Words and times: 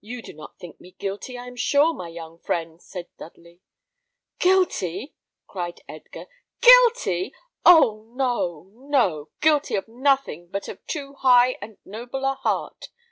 "You 0.00 0.22
do 0.22 0.32
not 0.32 0.60
think 0.60 0.80
me 0.80 0.92
guilty, 0.92 1.36
I 1.36 1.48
am 1.48 1.56
sure, 1.56 1.92
my 1.92 2.06
young 2.06 2.38
friend," 2.38 2.80
said 2.80 3.08
Dudley. 3.18 3.58
"Guilty!" 4.38 5.16
cried 5.48 5.80
Edgar 5.88 6.28
"guilty! 6.60 7.34
Oh! 7.66 8.08
no, 8.14 8.70
no; 8.72 9.30
guilty 9.40 9.74
of 9.74 9.88
nothing 9.88 10.46
but 10.50 10.68
of 10.68 10.86
too 10.86 11.14
high 11.14 11.56
and 11.60 11.78
noble 11.84 12.24
a 12.24 12.34
heart. 12.34 12.90